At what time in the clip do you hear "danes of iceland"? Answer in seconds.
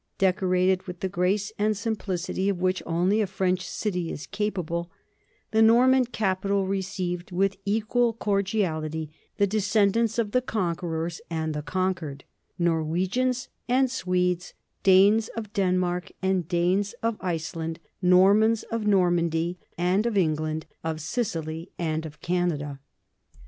16.47-17.79